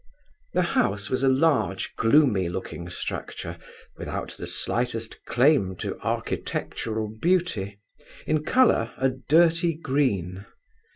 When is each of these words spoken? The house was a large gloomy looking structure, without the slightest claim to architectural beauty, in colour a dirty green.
The 0.53 0.63
house 0.73 1.11
was 1.11 1.21
a 1.21 1.29
large 1.29 1.93
gloomy 1.95 2.49
looking 2.49 2.89
structure, 2.89 3.59
without 3.97 4.29
the 4.31 4.47
slightest 4.47 5.23
claim 5.25 5.75
to 5.75 5.99
architectural 5.99 7.07
beauty, 7.07 7.77
in 8.25 8.43
colour 8.43 8.93
a 8.97 9.09
dirty 9.11 9.75
green. 9.75 10.47